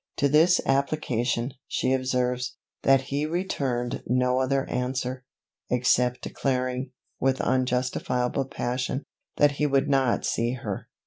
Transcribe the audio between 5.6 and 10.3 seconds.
except declaring, with unjustifiable passion, that he would not